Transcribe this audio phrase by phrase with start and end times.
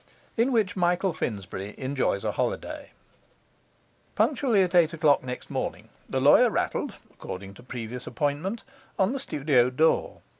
[0.35, 2.89] In Which Michael Finsbury Enjoys a Holiday
[4.15, 8.63] Punctually at eight o'clock next morning the lawyer rattled (according to previous appointment)
[8.97, 10.21] on the studio door.